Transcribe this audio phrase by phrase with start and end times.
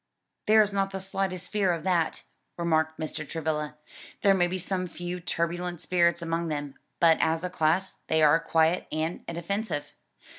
[0.47, 2.23] "There is not the slightest fear of that,"
[2.57, 3.29] remarked Mr.
[3.29, 3.75] Travilla,
[4.23, 8.39] "there may be some few turbulent spirits among them, but as a class they are
[8.39, 9.93] quiet and inoffensive."